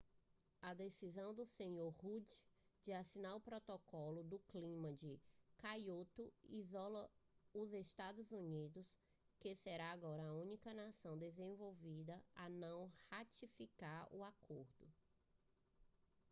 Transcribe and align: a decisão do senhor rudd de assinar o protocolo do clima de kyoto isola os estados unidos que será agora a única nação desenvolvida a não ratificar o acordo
a 0.63 0.73
decisão 0.73 1.31
do 1.31 1.45
senhor 1.45 1.93
rudd 1.99 2.25
de 2.83 2.91
assinar 2.91 3.35
o 3.35 3.39
protocolo 3.39 4.23
do 4.23 4.39
clima 4.39 4.91
de 4.91 5.21
kyoto 5.59 6.33
isola 6.49 7.07
os 7.53 7.71
estados 7.71 8.31
unidos 8.31 8.87
que 9.39 9.53
será 9.53 9.91
agora 9.91 10.23
a 10.23 10.33
única 10.33 10.73
nação 10.73 11.15
desenvolvida 11.19 12.19
a 12.33 12.49
não 12.49 12.91
ratificar 13.11 14.07
o 14.09 14.23
acordo 14.23 14.87